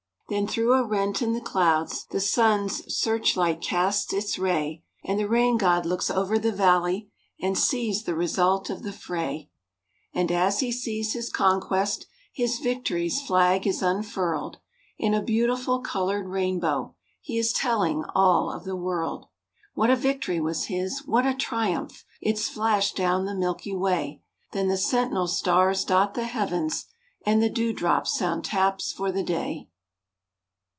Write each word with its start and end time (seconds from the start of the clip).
Then 0.33 0.47
through 0.47 0.75
a 0.75 0.87
rent 0.87 1.21
in 1.21 1.33
the 1.33 1.41
clouds 1.41 2.05
The 2.09 2.21
sun's 2.21 2.95
searchlight 2.97 3.59
casts 3.59 4.13
its 4.13 4.39
ray, 4.39 4.81
And 5.03 5.19
the 5.19 5.27
Rain 5.27 5.57
God 5.57 5.85
looks 5.85 6.09
over 6.09 6.39
the 6.39 6.53
valley 6.53 7.09
And 7.41 7.57
sees 7.57 8.03
the 8.05 8.15
result 8.15 8.69
of 8.69 8.81
the 8.83 8.93
fray. 8.93 9.49
And 10.13 10.31
as 10.31 10.61
He 10.61 10.71
sees 10.71 11.11
his 11.11 11.29
conquest, 11.29 12.05
His 12.31 12.59
victory's 12.59 13.19
flag 13.21 13.67
is 13.67 13.81
unfurled, 13.81 14.59
In 14.97 15.13
a 15.13 15.21
beautiful 15.21 15.81
colored 15.81 16.29
rainbow,— 16.29 16.95
He 17.19 17.37
is 17.37 17.51
telling 17.51 18.05
all 18.15 18.53
of 18.53 18.63
the 18.63 18.77
world, 18.77 19.27
What 19.73 19.89
a 19.89 19.97
victory 19.97 20.39
was 20.39 20.67
his, 20.67 21.05
what 21.05 21.25
a 21.25 21.33
triumph! 21.35 22.05
It's 22.21 22.47
flashed 22.47 22.95
down 22.95 23.25
the 23.25 23.35
milky 23.35 23.75
way, 23.75 24.21
Then 24.53 24.69
the 24.69 24.77
sentinel 24.77 25.27
stars 25.27 25.83
dot 25.83 26.13
the 26.13 26.23
heavens, 26.23 26.85
And 27.25 27.43
the 27.43 27.49
dew 27.49 27.73
drops 27.73 28.17
sound 28.17 28.45
taps 28.45 28.93
for 28.93 29.11
the 29.11 29.23
day. 29.23 29.67